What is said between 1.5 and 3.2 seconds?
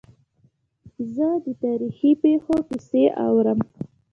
تاریخي پېښو کیسې